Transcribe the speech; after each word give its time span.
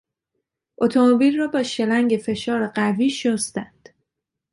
اتومبیل 0.77 1.37
را 1.37 1.47
با 1.47 1.63
شلنگ 1.63 2.17
فشار 2.25 2.67
قوی 2.67 3.09
شستند. 3.09 3.89